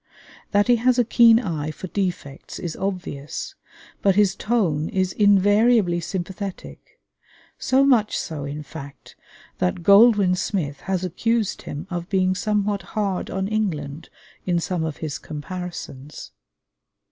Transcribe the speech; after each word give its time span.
That 0.49 0.65
he 0.67 0.77
has 0.77 0.97
a 0.97 1.05
keen 1.05 1.39
eye 1.39 1.69
for 1.69 1.85
defects 1.85 2.57
is 2.57 2.75
obvious, 2.75 3.53
but 4.01 4.15
his 4.15 4.35
tone 4.35 4.89
is 4.89 5.13
invariably 5.13 5.99
sympathetic; 5.99 6.99
so 7.59 7.83
much 7.85 8.17
so, 8.17 8.43
in 8.43 8.63
fact, 8.63 9.15
that 9.59 9.83
Goldwin 9.83 10.33
Smith 10.33 10.79
has 10.79 11.03
accused 11.03 11.61
him 11.61 11.85
of 11.91 12.09
being 12.09 12.33
somewhat 12.33 12.81
"hard 12.97 13.29
on 13.29 13.47
England" 13.47 14.09
in 14.43 14.59
some 14.59 14.83
of 14.83 14.97
his 14.97 15.19
comparisons. 15.19 16.31